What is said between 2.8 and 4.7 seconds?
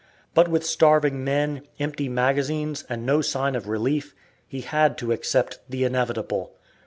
and no sign of relief, he